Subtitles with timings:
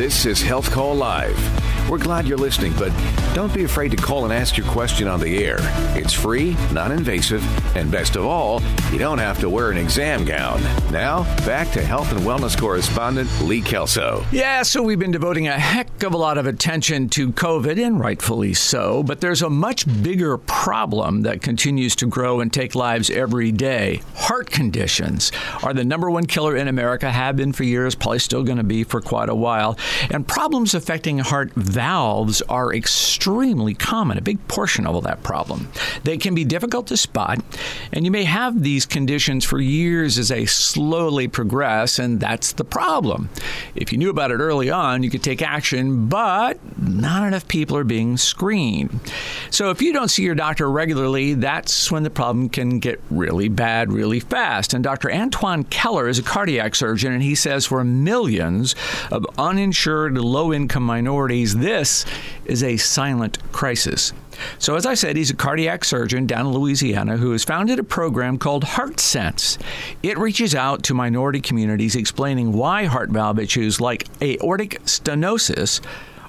[0.00, 1.69] This is Health Call Live.
[1.90, 2.92] We're glad you're listening, but
[3.34, 5.56] don't be afraid to call and ask your question on the air.
[5.96, 7.44] It's free, non invasive,
[7.76, 10.62] and best of all, you don't have to wear an exam gown.
[10.92, 14.24] Now, back to health and wellness correspondent Lee Kelso.
[14.30, 17.98] Yeah, so we've been devoting a heck of a lot of attention to COVID, and
[17.98, 23.10] rightfully so, but there's a much bigger problem that continues to grow and take lives
[23.10, 24.00] every day.
[24.14, 25.32] Heart conditions
[25.64, 28.62] are the number one killer in America, have been for years, probably still going to
[28.62, 29.76] be for quite a while.
[30.08, 35.66] And problems affecting heart valves are extremely common, a big portion of all that problem.
[36.04, 37.42] They can be difficult to spot,
[37.90, 42.64] and you may have these conditions for years as they slowly progress, and that's the
[42.64, 43.30] problem.
[43.74, 47.78] If you knew about it early on, you could take action, but not enough people
[47.78, 49.00] are being screened.
[49.48, 53.48] So if you don't see your doctor regularly, that's when the problem can get really
[53.48, 54.74] bad really fast.
[54.74, 55.10] And Dr.
[55.10, 58.74] Antoine Keller is a cardiac surgeon, and he says for millions
[59.10, 62.04] of uninsured low income minorities, this
[62.46, 64.12] is a silent crisis.
[64.58, 67.84] So, as I said, he's a cardiac surgeon down in Louisiana who has founded a
[67.84, 69.56] program called HeartSense.
[70.02, 75.80] It reaches out to minority communities explaining why heart valve issues like aortic stenosis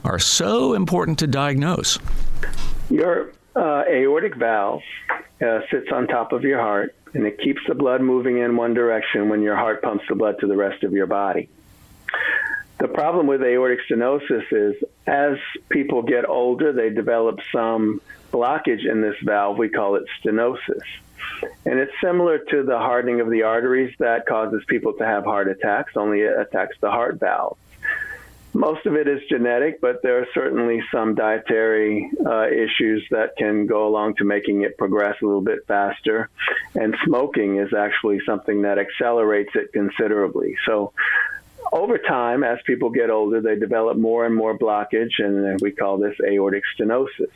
[0.03, 1.97] are so important to diagnose.
[2.89, 4.83] Your uh, aortic valve
[5.41, 8.75] uh, sits on top of your heart and it keeps the blood moving in one
[8.75, 11.49] direction when your heart pumps the blood to the rest of your body.
[12.81, 15.37] The problem with aortic stenosis is as
[15.69, 18.01] people get older, they develop some
[18.33, 19.59] blockage in this valve.
[19.59, 20.81] We call it stenosis.
[21.63, 25.47] And it's similar to the hardening of the arteries that causes people to have heart
[25.47, 27.55] attacks, only it attacks the heart valve.
[28.53, 33.67] Most of it is genetic, but there are certainly some dietary uh, issues that can
[33.67, 36.29] go along to making it progress a little bit faster.
[36.73, 40.55] And smoking is actually something that accelerates it considerably.
[40.65, 40.93] So
[41.71, 45.97] over time, as people get older, they develop more and more blockage, and we call
[45.97, 47.31] this aortic stenosis.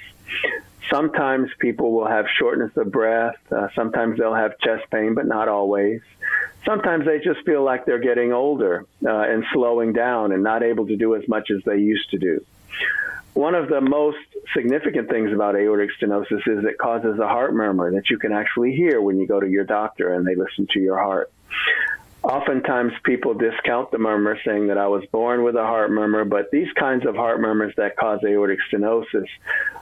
[0.90, 3.38] Sometimes people will have shortness of breath.
[3.52, 6.02] Uh, sometimes they'll have chest pain, but not always.
[6.66, 10.88] Sometimes they just feel like they're getting older uh, and slowing down and not able
[10.88, 12.46] to do as much as they used to do.
[13.34, 14.18] One of the most
[14.56, 18.74] significant things about aortic stenosis is it causes a heart murmur that you can actually
[18.74, 21.32] hear when you go to your doctor and they listen to your heart.
[22.26, 26.50] Oftentimes, people discount the murmur, saying that I was born with a heart murmur, but
[26.50, 29.28] these kinds of heart murmurs that cause aortic stenosis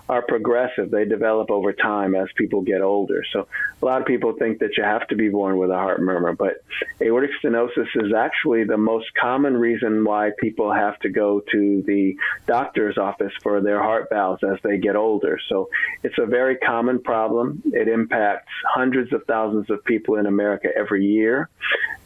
[0.10, 0.92] are progressive.
[0.92, 3.24] They develop over time as people get older.
[3.32, 3.48] So,
[3.82, 6.34] a lot of people think that you have to be born with a heart murmur,
[6.34, 6.56] but
[7.02, 12.18] aortic stenosis is actually the most common reason why people have to go to the
[12.46, 15.40] doctor's office for their heart valves as they get older.
[15.48, 15.70] So,
[16.04, 17.62] it's a very common problem.
[17.68, 21.50] It impacts hundreds of thousands of people in America every year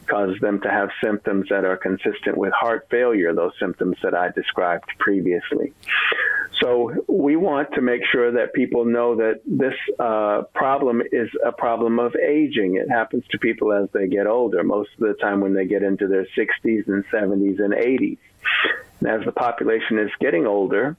[0.07, 4.29] causes them to have symptoms that are consistent with heart failure, those symptoms that I
[4.29, 5.73] described previously.
[6.62, 11.51] So we want to make sure that people know that this uh, problem is a
[11.51, 12.75] problem of aging.
[12.75, 15.84] It happens to people as they get older, most of the time when they get
[15.84, 18.17] into their 60s and 70s and 80s.
[19.00, 20.97] And as the population is getting older,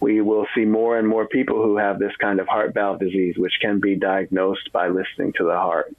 [0.00, 3.36] we will see more and more people who have this kind of heart valve disease,
[3.38, 5.94] which can be diagnosed by listening to the heart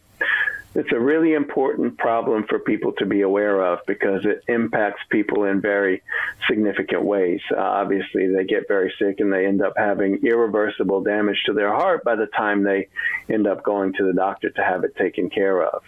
[0.74, 5.44] it's a really important problem for people to be aware of because it impacts people
[5.44, 6.02] in very
[6.48, 7.42] significant ways.
[7.52, 11.74] Uh, obviously, they get very sick and they end up having irreversible damage to their
[11.74, 12.88] heart by the time they
[13.30, 15.84] end up going to the doctor to have it taken care of.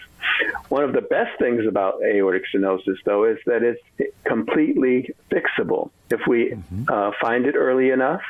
[0.67, 5.91] One of the best things about aortic stenosis, though, is that it's completely fixable.
[6.13, 6.83] If we mm-hmm.
[6.87, 8.21] uh, find it early enough,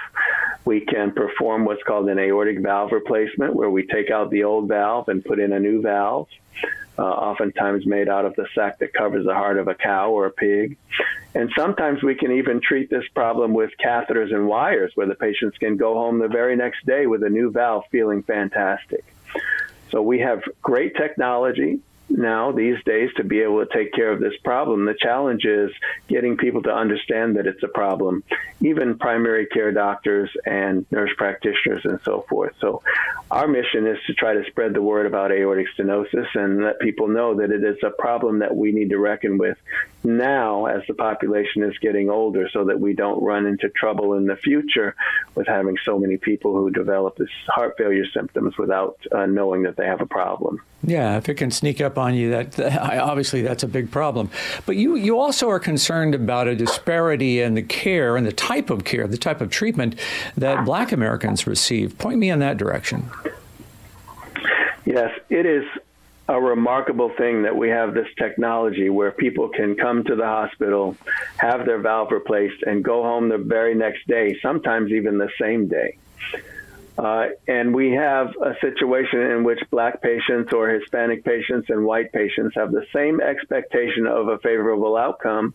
[0.65, 4.69] we can perform what's called an aortic valve replacement, where we take out the old
[4.69, 6.29] valve and put in a new valve,
[6.97, 10.25] uh, oftentimes made out of the sac that covers the heart of a cow or
[10.27, 10.77] a pig.
[11.35, 15.57] And sometimes we can even treat this problem with catheters and wires, where the patients
[15.57, 19.03] can go home the very next day with a new valve feeling fantastic.
[19.91, 24.19] So we have great technology now these days to be able to take care of
[24.19, 24.85] this problem.
[24.85, 25.71] The challenge is
[26.07, 28.23] getting people to understand that it's a problem,
[28.61, 32.53] even primary care doctors and nurse practitioners and so forth.
[32.59, 32.81] So
[33.31, 37.07] our mission is to try to spread the word about aortic stenosis and let people
[37.07, 39.57] know that it is a problem that we need to reckon with
[40.03, 44.25] now as the population is getting older so that we don't run into trouble in
[44.25, 44.95] the future
[45.35, 49.77] with having so many people who develop this heart failure symptoms without uh, knowing that
[49.77, 50.61] they have a problem.
[50.85, 52.59] Yeah, if it can sneak up you, that,
[52.99, 54.29] obviously that's a big problem.
[54.65, 58.69] But you you also are concerned about a disparity in the care and the type
[58.69, 59.95] of care, the type of treatment
[60.35, 61.97] that Black Americans receive.
[61.97, 63.09] Point me in that direction.
[64.85, 65.63] Yes, it is
[66.27, 70.95] a remarkable thing that we have this technology where people can come to the hospital,
[71.37, 75.67] have their valve replaced, and go home the very next day, sometimes even the same
[75.67, 75.97] day.
[76.97, 82.11] Uh, and we have a situation in which black patients or Hispanic patients and white
[82.11, 85.53] patients have the same expectation of a favorable outcome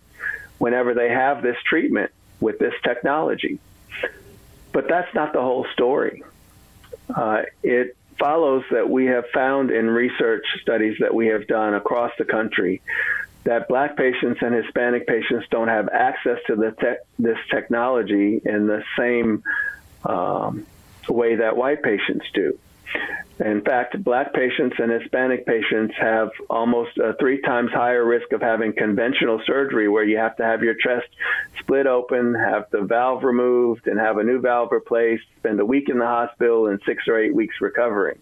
[0.58, 3.61] whenever they have this treatment with this technology.
[4.73, 6.25] But that's not the whole story.
[7.14, 12.11] Uh, it follows that we have found in research studies that we have done across
[12.19, 12.82] the country
[13.44, 18.67] that black patients and Hispanic patients don't have access to the te- this technology in
[18.67, 19.43] the same
[20.05, 20.67] um,
[21.12, 22.58] way that white patients do.
[23.40, 28.40] In fact, black patients and Hispanic patients have almost a three times higher risk of
[28.40, 31.06] having conventional surgery where you have to have your chest
[31.60, 35.88] split open, have the valve removed, and have a new valve replaced, spend a week
[35.88, 38.19] in the hospital, and six or eight weeks recovering.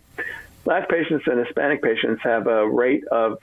[0.64, 3.38] Black patients and Hispanic patients have a rate of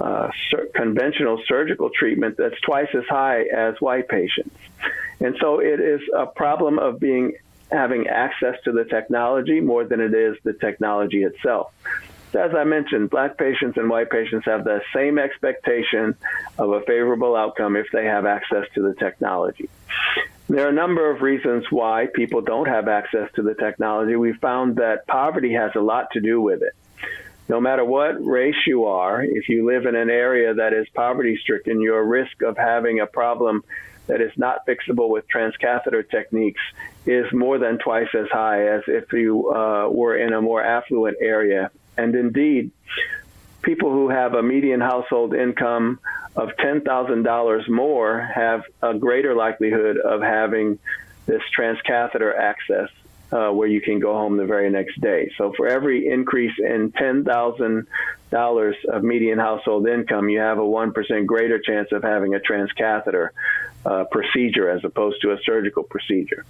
[0.00, 4.56] uh, sur- conventional surgical treatment that's twice as high as white patients.
[5.20, 7.36] And so it is a problem of being
[7.70, 11.72] having access to the technology more than it is the technology itself.
[12.34, 16.14] As I mentioned, black patients and white patients have the same expectation
[16.58, 19.68] of a favorable outcome if they have access to the technology.
[20.48, 24.14] There are a number of reasons why people don't have access to the technology.
[24.16, 26.72] We found that poverty has a lot to do with it.
[27.48, 31.38] No matter what race you are, if you live in an area that is poverty
[31.40, 33.62] stricken, your risk of having a problem
[34.06, 36.60] that is not fixable with transcatheter techniques
[37.04, 41.16] is more than twice as high as if you uh, were in a more affluent
[41.20, 41.70] area.
[41.96, 42.70] And indeed,
[43.62, 45.98] people who have a median household income
[46.36, 50.78] of $10,000 more have a greater likelihood of having
[51.26, 52.90] this transcatheter access
[53.32, 55.32] uh, where you can go home the very next day.
[55.36, 57.86] So for every increase in $10,000
[58.32, 63.30] of median household income, you have a 1% greater chance of having a transcatheter
[63.86, 66.44] uh, procedure as opposed to a surgical procedure.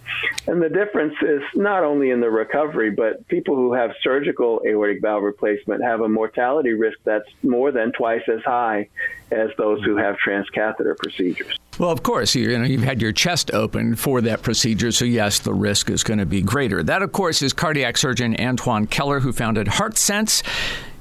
[0.47, 5.03] And the difference is not only in the recovery, but people who have surgical aortic
[5.03, 8.89] valve replacement have a mortality risk that's more than twice as high
[9.31, 11.59] as those who have transcatheter procedures.
[11.79, 15.41] Well, of course, you know you've had your chest open for that procedure, so yes,
[15.41, 16.83] the risk is going to be greater.
[16.83, 20.43] That, of course, is cardiac surgeon Antoine Keller, who founded HeartSense.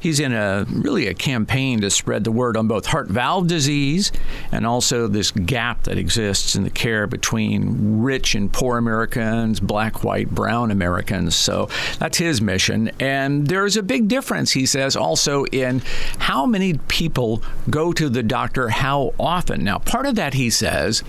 [0.05, 4.11] He's in a really a campaign to spread the word on both heart valve disease
[4.51, 10.03] and also this gap that exists in the care between rich and poor Americans, black,
[10.03, 11.35] white, brown Americans.
[11.35, 12.91] So that's his mission.
[12.99, 15.81] And there's a big difference, he says, also in
[16.19, 19.63] how many people go to the doctor how often.
[19.63, 21.01] Now, part of that, he says,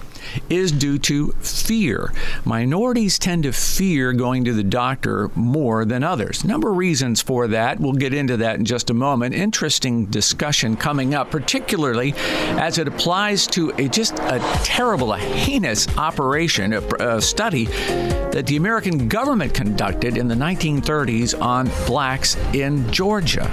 [0.49, 2.13] is due to fear.
[2.45, 6.45] Minorities tend to fear going to the doctor more than others.
[6.45, 7.81] Number of reasons for that.
[7.81, 9.35] We'll get into that in just a moment.
[9.35, 12.15] Interesting discussion coming up, particularly
[12.59, 18.47] as it applies to a just a terrible, a heinous operation, a, a study that
[18.47, 23.51] the American government conducted in the 1930s on blacks in Georgia.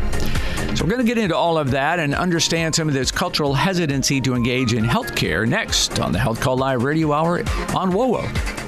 [0.75, 3.54] So, we're going to get into all of that and understand some of this cultural
[3.54, 7.40] hesitancy to engage in healthcare next on the Health Call Live Radio Hour
[7.75, 8.62] on WOWO.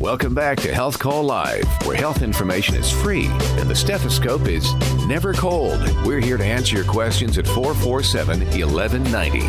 [0.00, 4.72] Welcome back to Health Call Live, where health information is free and the stethoscope is
[5.06, 5.80] never cold.
[6.04, 9.40] We're here to answer your questions at 447 1190.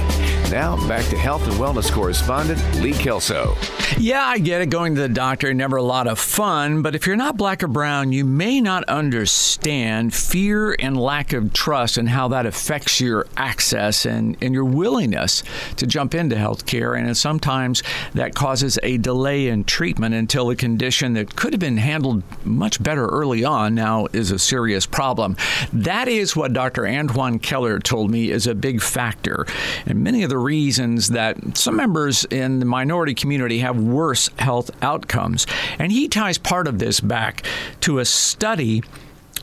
[0.50, 3.56] Now, back to health and wellness correspondent Lee Kelso.
[4.00, 4.72] Yeah, I get it.
[4.72, 7.68] Going to the doctor, never a lot of fun, but if you're not black or
[7.68, 13.28] brown, you may not understand fear and lack of trust and how that affects your
[13.38, 15.44] access and, and your willingness
[15.76, 16.98] to jump into healthcare.
[17.00, 17.84] And sometimes
[18.16, 22.82] that causes a delay in treatment until a condition that could have been handled much
[22.82, 25.36] better early on now is a serious problem.
[25.74, 26.88] That is what Dr.
[26.88, 29.46] Antoine Keller told me is a big factor.
[29.86, 34.72] And many of the reasons that some members in the minority community have worse health
[34.82, 35.46] outcomes.
[35.78, 37.44] And he ties part of this back
[37.82, 38.84] to a study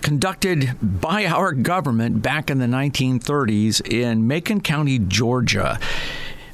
[0.01, 5.79] conducted by our government back in the 1930s in Macon County, Georgia.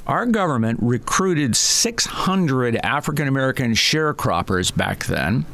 [0.06, 5.44] Our government recruited 600 African American sharecroppers back then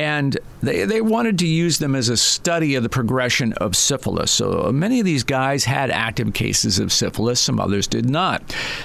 [0.00, 4.30] and they, they wanted to use them as a study of the progression of syphilis.
[4.30, 8.42] So many of these guys had active cases of syphilis, some others did not.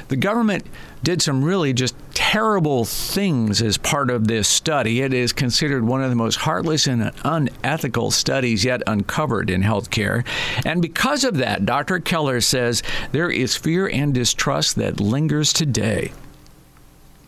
[0.10, 0.66] The government
[1.04, 5.00] did some really just terrible things as part of this study.
[5.00, 10.26] It is considered one of the most heartless and unethical studies yet uncovered in healthcare.
[10.66, 12.02] And because of that, Dr.
[12.02, 16.12] Keller says there is fear and distrust that lingers today.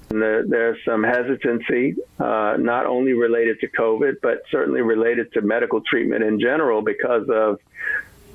[0.10, 6.24] There's some hesitancy, uh, not only related to COVID, but certainly related to medical treatment
[6.24, 7.60] in general because of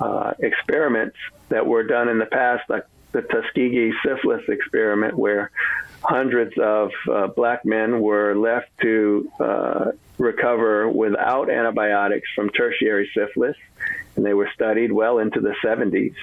[0.00, 1.16] uh, experiments
[1.48, 5.50] that were done in the past, like the Tuskegee syphilis experiment, where
[6.02, 13.56] hundreds of uh, black men were left to uh, recover without antibiotics from tertiary syphilis,
[14.16, 16.14] and they were studied well into the 70s,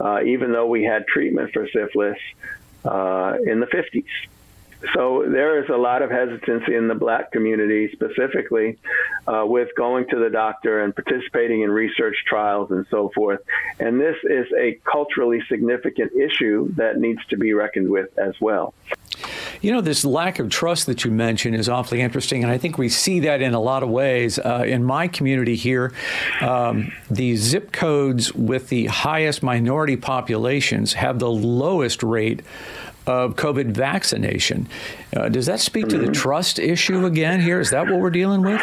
[0.00, 2.18] uh, even though we had treatment for syphilis
[2.84, 4.04] uh, in the 50s.
[4.94, 8.78] So there is a lot of hesitancy in the black community, specifically
[9.26, 13.40] uh, with going to the doctor and participating in research trials and so forth.
[13.78, 18.74] And this is a culturally significant issue that needs to be reckoned with as well.
[19.62, 22.76] You know, this lack of trust that you mentioned is awfully interesting, and I think
[22.76, 24.38] we see that in a lot of ways.
[24.38, 25.92] Uh, in my community here,
[26.42, 32.42] um, the zip codes with the highest minority populations have the lowest rate
[33.06, 34.68] of COVID vaccination.
[35.16, 36.12] Uh, does that speak to the mm-hmm.
[36.12, 37.60] trust issue again here?
[37.60, 38.60] Is that what we're dealing with?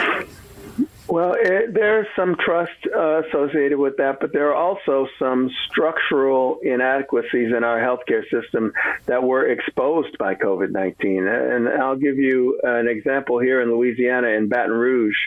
[1.08, 6.60] Well, it, there's some trust uh, associated with that, but there are also some structural
[6.64, 8.74] inadequacies in our healthcare system
[9.06, 11.28] that were exposed by COVID 19.
[11.28, 15.18] And I'll give you an example here in Louisiana, in Baton Rouge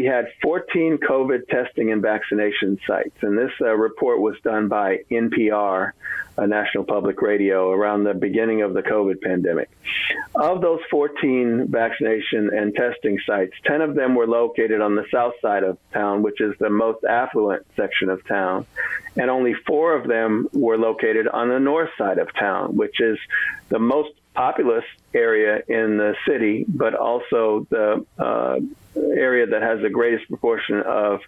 [0.00, 5.00] we had 14 COVID testing and vaccination sites, and this uh, report was done by
[5.10, 5.92] NPR,
[6.38, 9.68] uh, National Public Radio, around the beginning of the COVID pandemic.
[10.34, 15.34] Of those 14 vaccination and testing sites, 10 of them were located on the south
[15.42, 18.64] side of town, which is the most affluent section of town,
[19.16, 23.18] and only four of them were located on the north side of town, which is
[23.68, 28.58] the most populous area in the city, but also the uh,
[28.96, 31.20] area that has the greatest proportion of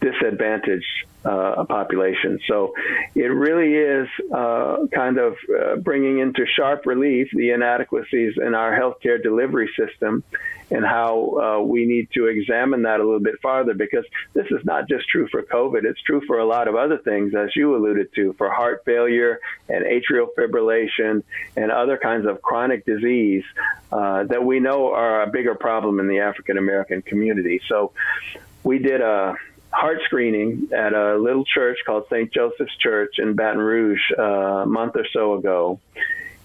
[0.00, 2.40] disadvantaged uh, population.
[2.46, 2.72] So
[3.14, 8.72] it really is uh, kind of uh, bringing into sharp relief the inadequacies in our
[8.72, 10.24] healthcare delivery system
[10.70, 14.04] and how uh, we need to examine that a little bit farther because
[14.34, 17.34] this is not just true for COVID, it's true for a lot of other things,
[17.34, 21.22] as you alluded to, for heart failure and atrial fibrillation
[21.56, 23.29] and other kinds of chronic disease
[23.92, 27.60] uh, that we know are a bigger problem in the African American community.
[27.68, 27.92] So
[28.62, 29.36] we did a
[29.72, 32.32] heart screening at a little church called St.
[32.32, 35.80] Joseph's Church in Baton Rouge uh, a month or so ago.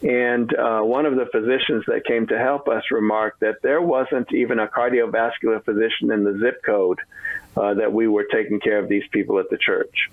[0.01, 4.31] And uh, one of the physicians that came to help us remarked that there wasn't
[4.33, 6.99] even a cardiovascular physician in the zip code
[7.57, 10.09] uh, that we were taking care of these people at the church.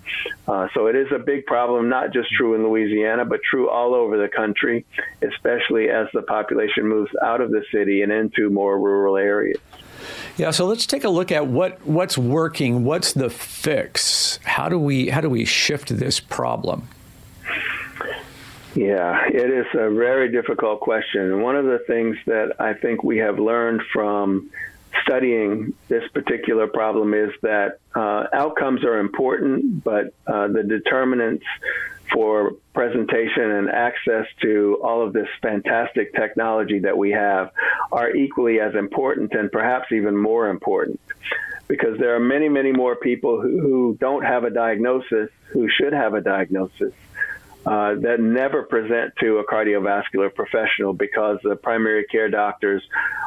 [0.47, 3.93] Uh, so it is a big problem, not just true in Louisiana, but true all
[3.93, 4.85] over the country,
[5.21, 9.59] especially as the population moves out of the city and into more rural areas.
[10.35, 12.83] Yeah, so let's take a look at what, what's working.
[12.83, 14.39] What's the fix?
[14.43, 16.87] How do we how do we shift this problem?
[18.75, 21.21] Yeah, it is a very difficult question.
[21.21, 24.49] And one of the things that I think we have learned from
[25.03, 31.45] studying this particular problem is that uh, outcomes are important, but uh, the determinants
[32.11, 37.51] for presentation and access to all of this fantastic technology that we have
[37.91, 40.99] are equally as important and perhaps even more important.
[41.67, 45.93] Because there are many, many more people who, who don't have a diagnosis who should
[45.93, 46.93] have a diagnosis
[47.65, 52.83] uh, that never present to a cardiovascular professional because the primary care doctors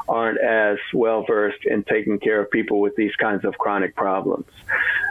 [0.08, 4.46] aren't as well versed in taking care of people with these kinds of chronic problems.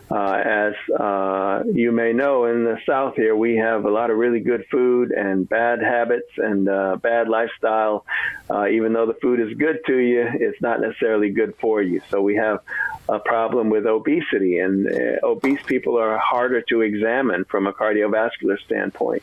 [0.09, 4.17] Uh, as uh, you may know, in the South here, we have a lot of
[4.17, 8.05] really good food and bad habits and uh, bad lifestyle.
[8.49, 12.01] Uh, even though the food is good to you, it's not necessarily good for you.
[12.11, 12.59] So we have
[13.09, 14.87] a problem with obesity, and
[15.23, 19.14] obese people are harder to examine from a cardiovascular standpoint.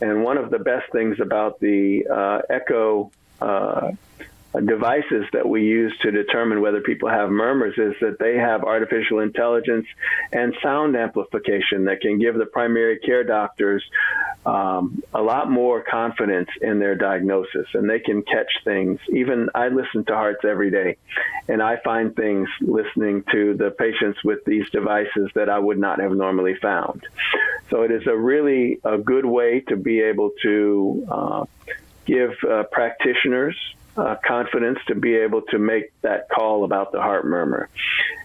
[0.00, 3.10] And one of the best things about the uh, echo
[4.58, 9.20] devices that we use to determine whether people have murmurs is that they have artificial
[9.20, 9.86] intelligence
[10.32, 13.84] and sound amplification that can give the primary care doctors
[14.44, 18.98] um, a lot more confidence in their diagnosis and they can catch things.
[19.12, 20.96] Even I listen to hearts every day
[21.46, 26.00] and I find things listening to the patients with these devices that I would not
[26.00, 27.06] have normally found.
[27.68, 31.44] So it is a really a good way to be able to uh,
[32.04, 33.56] give uh, practitioners
[33.96, 37.68] uh, confidence to be able to make that call about the heart murmur.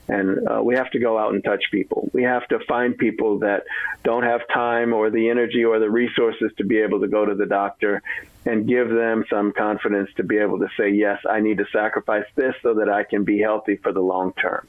[0.07, 2.09] And uh, we have to go out and touch people.
[2.13, 3.63] We have to find people that
[4.03, 7.33] don't have time or the energy or the resources to be able to go to
[7.33, 8.03] the doctor
[8.45, 12.25] and give them some confidence to be able to say, yes, I need to sacrifice
[12.35, 14.67] this so that I can be healthy for the long term.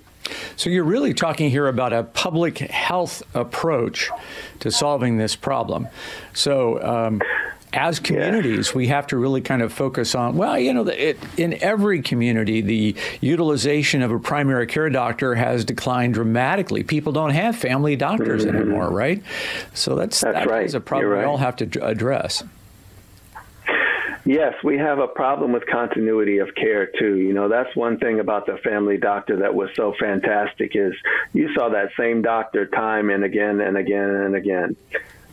[0.56, 4.10] So you're really talking here about a public health approach
[4.60, 5.88] to solving this problem.
[6.32, 7.20] So um,
[7.76, 8.76] as communities, yeah.
[8.76, 12.60] we have to really kind of focus on, well, you know, it, in every community,
[12.60, 16.82] the utilization of a primary care doctor has declined dramatically.
[16.82, 18.56] People don't have family doctors mm-hmm.
[18.56, 19.22] anymore, right?
[19.74, 20.64] So that's, that's that right.
[20.64, 21.20] is a problem right.
[21.20, 22.42] we all have to address.
[24.24, 27.14] Yes, we have a problem with continuity of care too.
[27.14, 30.94] You know, that's one thing about the family doctor that was so fantastic is
[31.32, 34.76] you saw that same doctor time and again and again and again.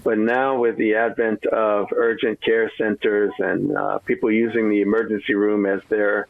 [0.04, 5.34] But now, with the advent of urgent care centers and uh, people using the emergency
[5.34, 6.28] room as their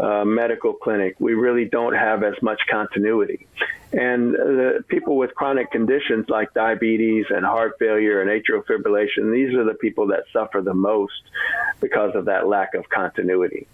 [0.00, 3.46] uh, medical clinic, we really don't have as much continuity.
[3.92, 9.54] And the people with chronic conditions like diabetes and heart failure and atrial fibrillation, these
[9.54, 11.22] are the people that suffer the most
[11.80, 13.66] because of that lack of continuity.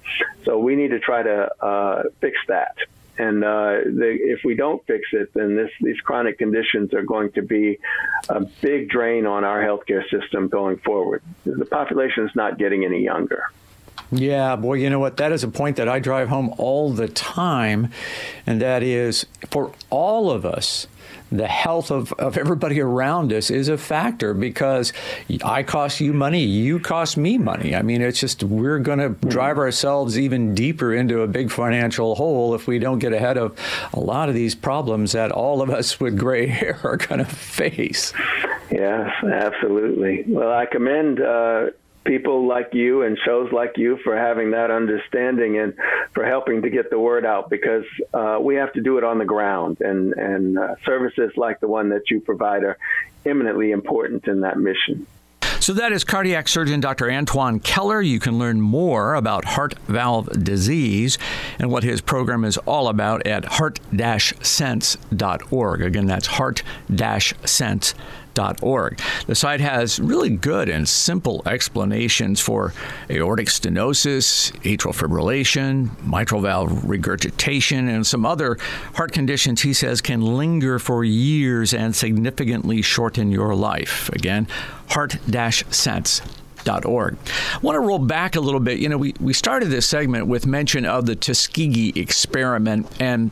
[0.44, 2.76] So we need to try to uh, fix that.
[3.18, 7.32] And uh, the, if we don't fix it, then this, these chronic conditions are going
[7.32, 7.78] to be
[8.28, 11.22] a big drain on our healthcare system going forward.
[11.44, 13.50] The population is not getting any younger.
[14.10, 15.18] Yeah, boy, you know what?
[15.18, 17.90] That is a point that I drive home all the time,
[18.46, 20.86] and that is for all of us
[21.30, 24.92] the health of, of everybody around us is a factor because
[25.44, 27.74] I cost you money, you cost me money.
[27.74, 32.14] I mean, it's just we're going to drive ourselves even deeper into a big financial
[32.14, 33.58] hole if we don't get ahead of
[33.92, 37.26] a lot of these problems that all of us with gray hair are going to
[37.26, 38.12] face.
[38.70, 40.24] Yes, absolutely.
[40.26, 41.20] Well, I commend.
[41.20, 41.70] Uh,
[42.08, 45.74] people like you and shows like you for having that understanding and
[46.14, 47.84] for helping to get the word out because
[48.14, 51.68] uh, we have to do it on the ground and and uh, services like the
[51.68, 52.78] one that you provide are
[53.26, 55.06] eminently important in that mission.
[55.60, 57.10] So that is cardiac surgeon Dr.
[57.10, 58.00] Antoine Keller.
[58.00, 61.18] You can learn more about heart valve disease
[61.58, 65.82] and what his program is all about at heart-sense.org.
[65.82, 67.94] Again, that's heart-sense.org
[68.62, 69.00] org.
[69.26, 72.72] The site has really good and simple explanations for
[73.10, 78.56] aortic stenosis, atrial fibrillation, mitral valve regurgitation, and some other
[78.94, 84.08] heart conditions he says can linger for years and significantly shorten your life.
[84.10, 84.46] Again,
[84.88, 86.22] heart-sense
[86.68, 88.78] I want to roll back a little bit.
[88.78, 93.30] You know, we, we started this segment with mention of the Tuskegee experiment, and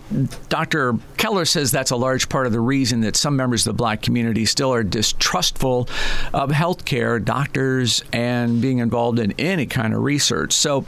[0.48, 0.98] Dr.
[1.16, 4.02] Keller says that's a large part of the reason that some members of the black
[4.02, 5.88] community still are distrustful
[6.32, 10.52] of healthcare, doctors, and being involved in any kind of research.
[10.52, 10.86] So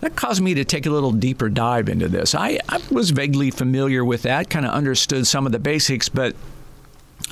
[0.00, 2.34] that caused me to take a little deeper dive into this.
[2.34, 6.34] I, I was vaguely familiar with that, kind of understood some of the basics, but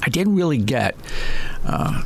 [0.03, 0.97] I didn't really get.
[1.65, 2.03] Uh,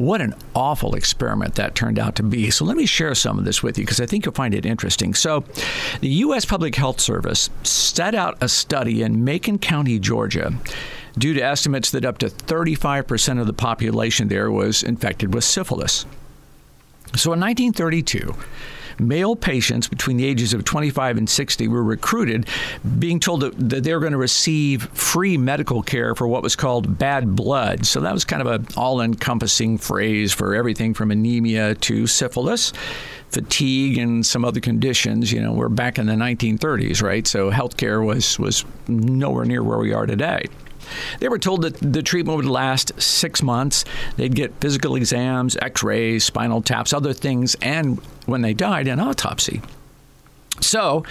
[0.00, 2.50] what an awful experiment that turned out to be.
[2.50, 4.64] So let me share some of this with you because I think you'll find it
[4.64, 5.12] interesting.
[5.12, 5.44] So,
[6.00, 6.46] the U.S.
[6.46, 10.54] Public Health Service set out a study in Macon County, Georgia,
[11.18, 16.06] due to estimates that up to 35% of the population there was infected with syphilis.
[17.14, 18.34] So in 1932,
[19.00, 22.46] male patients between the ages of 25 and 60 were recruited,
[22.98, 26.56] being told that, that they were going to receive free medical care for what was
[26.56, 27.86] called bad blood.
[27.86, 32.72] So that was kind of an all encompassing phrase for everything from anemia to syphilis
[33.30, 35.32] fatigue and some other conditions.
[35.32, 37.26] You know, we're back in the 1930s, right?
[37.26, 40.46] So healthcare was was nowhere near where we are today.
[41.18, 43.84] They were told that the treatment would last six months.
[44.16, 49.00] They'd get physical exams, x rays, spinal taps, other things, and when they died, an
[49.00, 49.62] autopsy.
[50.60, 51.04] So,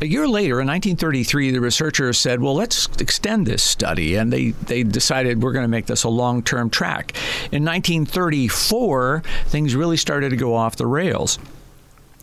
[0.00, 4.16] a year later, in 1933, the researchers said, well, let's extend this study.
[4.16, 7.12] And they, they decided we're going to make this a long term track.
[7.52, 11.38] In 1934, things really started to go off the rails.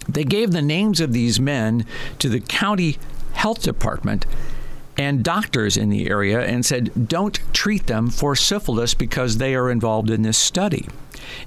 [0.07, 1.85] They gave the names of these men
[2.19, 2.97] to the county
[3.33, 4.25] health department
[4.97, 9.71] and doctors in the area and said, don't treat them for syphilis because they are
[9.71, 10.87] involved in this study.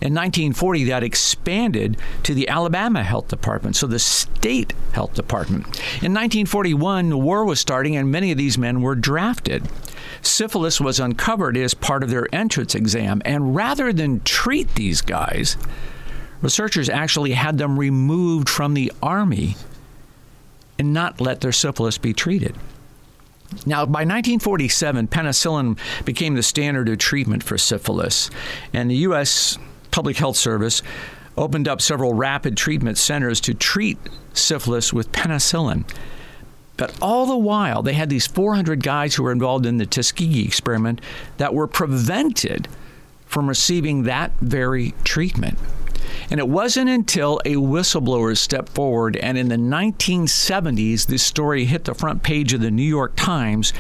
[0.01, 5.65] In 1940, that expanded to the Alabama Health Department, so the state health department.
[6.03, 9.69] In 1941, the war was starting, and many of these men were drafted.
[10.23, 15.57] Syphilis was uncovered as part of their entrance exam, and rather than treat these guys,
[16.41, 19.57] researchers actually had them removed from the Army
[20.79, 22.55] and not let their syphilis be treated.
[23.65, 28.31] Now, by 1947, penicillin became the standard of treatment for syphilis,
[28.73, 29.59] and the U.S.
[29.91, 30.83] Public Health Service
[31.37, 33.99] opened up several rapid treatment centers to treat
[34.33, 35.85] syphilis with penicillin.
[36.77, 40.45] But all the while, they had these 400 guys who were involved in the Tuskegee
[40.45, 41.01] experiment
[41.39, 42.69] that were prevented
[43.27, 45.59] from receiving that very treatment.
[46.31, 51.85] And it wasn't until a whistleblower stepped forward and in the 1970s, this story hit
[51.85, 53.73] the front page of the New York Times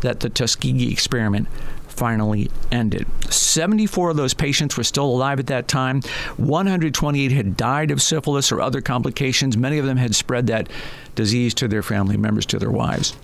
[0.00, 1.48] that the Tuskegee experiment
[1.88, 3.06] finally ended.
[3.30, 6.00] 74 of those patients were still alive at that time.
[6.36, 9.56] 128 had died of syphilis or other complications.
[9.56, 10.68] Many of them had spread that
[11.14, 13.14] disease to their family members, to their wives.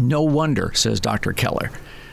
[0.00, 1.32] No wonder, says Dr.
[1.32, 1.72] Keller,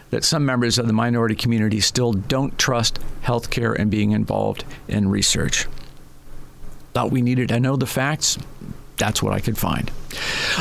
[0.10, 5.10] that some members of the minority community still don't trust healthcare and being involved in
[5.10, 5.68] research.
[6.94, 8.38] Thought we needed to know the facts?
[8.98, 9.92] That's what I could find.